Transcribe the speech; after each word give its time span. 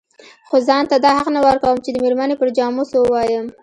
خو 0.49 0.55
ځان 0.67 0.83
ته 0.91 0.95
دا 1.05 1.11
حق 1.19 1.27
نه 1.35 1.41
ورکوم 1.47 1.77
چې 1.83 1.89
د 1.91 1.97
مېرمنې 2.03 2.35
پر 2.39 2.49
جامو 2.57 2.83
څه 2.91 2.97
ووايم. 2.99 3.45